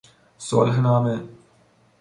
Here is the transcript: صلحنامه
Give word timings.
صلحنامه 0.37 1.29